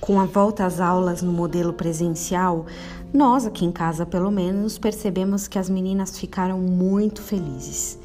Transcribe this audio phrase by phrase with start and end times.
[0.00, 2.66] Com a volta às aulas no modelo presencial,
[3.12, 7.98] nós aqui em casa, pelo menos, percebemos que as meninas ficaram muito felizes.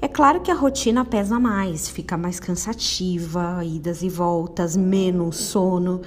[0.00, 6.00] É claro que a rotina pesa mais, fica mais cansativa, idas e voltas, menos sono,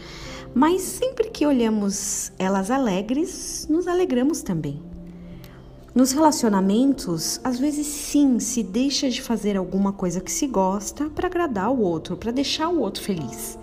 [0.55, 4.82] mas sempre que olhamos elas alegres, nos alegramos também.
[5.94, 11.28] Nos relacionamentos, às vezes sim, se deixa de fazer alguma coisa que se gosta para
[11.28, 13.59] agradar o outro, para deixar o outro feliz.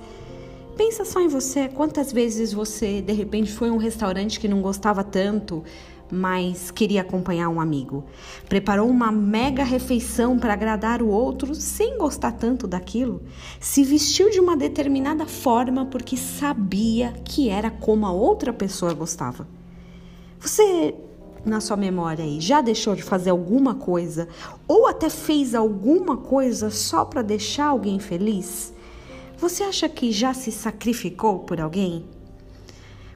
[0.79, 4.63] Pensa só em você, quantas vezes você de repente foi a um restaurante que não
[4.63, 5.65] gostava tanto,
[6.09, 8.05] mas queria acompanhar um amigo.
[8.49, 13.25] Preparou uma mega refeição para agradar o outro sem gostar tanto daquilo.
[13.59, 19.49] Se vestiu de uma determinada forma porque sabia que era como a outra pessoa gostava.
[20.39, 20.95] Você
[21.45, 24.29] na sua memória aí, já deixou de fazer alguma coisa
[24.69, 28.73] ou até fez alguma coisa só para deixar alguém feliz?
[29.39, 32.05] Você acha que já se sacrificou por alguém?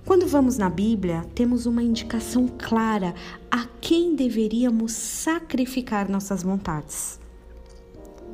[0.06, 3.12] Quando vamos na Bíblia, temos uma indicação clara
[3.50, 7.18] a quem deveríamos sacrificar nossas vontades.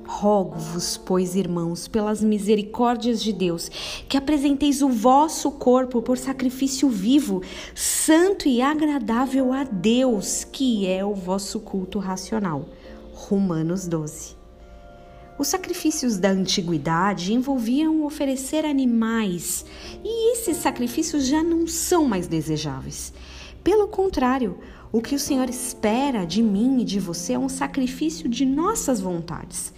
[0.06, 3.70] Rogo-vos, pois, irmãos, pelas misericórdias de Deus,
[4.06, 7.42] que apresenteis o vosso corpo por sacrifício vivo,
[7.74, 12.68] santo e agradável a Deus, que é o vosso culto racional.
[13.14, 14.36] Romanos 12.
[15.38, 19.64] Os sacrifícios da antiguidade envolviam oferecer animais,
[20.04, 23.12] e esses sacrifícios já não são mais desejáveis.
[23.62, 24.58] Pelo contrário,
[24.90, 29.00] o que o Senhor espera de mim e de você é um sacrifício de nossas
[29.00, 29.72] vontades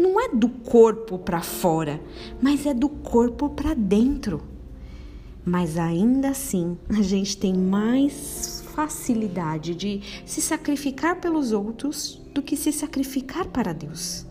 [0.00, 2.00] não é do corpo para fora,
[2.40, 4.42] mas é do corpo para dentro.
[5.44, 12.56] Mas ainda assim, a gente tem mais facilidade de se sacrificar pelos outros do que
[12.56, 14.26] se sacrificar para Deus.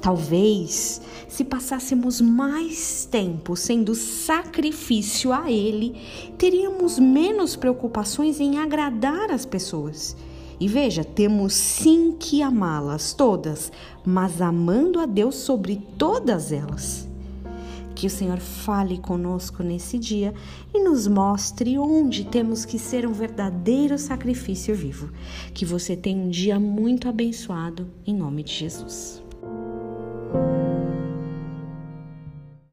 [0.00, 6.00] Talvez, se passássemos mais tempo sendo sacrifício a Ele,
[6.38, 10.16] teríamos menos preocupações em agradar as pessoas
[10.60, 13.72] e veja, temos sim que amá-las todas,
[14.04, 17.08] mas amando a Deus sobre todas elas.
[17.94, 20.34] Que o Senhor fale conosco nesse dia
[20.74, 25.10] e nos mostre onde temos que ser um verdadeiro sacrifício vivo.
[25.54, 29.22] Que você tenha um dia muito abençoado, em nome de Jesus.